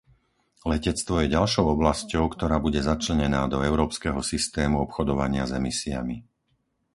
[0.71, 6.17] Letectvo je ďalšou oblasťou, ktorá bude začlenená do Európskeho systému obchodovania s emisiami.